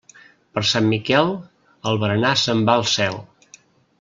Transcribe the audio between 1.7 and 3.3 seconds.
el berenar se'n va al cel.